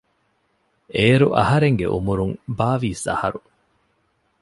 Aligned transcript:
އޭރު 0.95 1.27
އަހަރެންގެ 1.37 1.87
އުމުރުން 1.93 2.35
ބާވީސް 2.57 3.05
އަހަރު 3.11 3.39